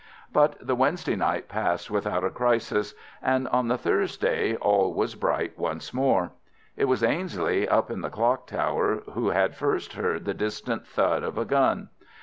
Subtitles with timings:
[0.33, 5.59] But the Wednesday night passed without a crisis, and on the Thursday all was bright
[5.59, 6.31] once more.
[6.75, 11.21] It was Ainslie up in the clock tower who had first heard the distant thud
[11.21, 11.89] of a gun.